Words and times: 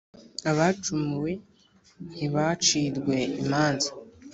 Abacumuye 0.51 1.33
ntibacirwe 2.09 3.17
imanza 3.43 3.89